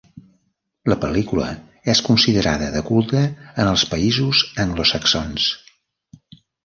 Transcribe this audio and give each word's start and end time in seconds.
La 0.93 0.95
pel·lícula 1.01 1.49
és 1.93 2.01
considerada 2.07 2.69
de 2.77 2.81
culte 2.87 3.21
en 3.65 3.71
els 3.73 3.85
països 3.93 4.43
anglosaxons. 4.65 5.47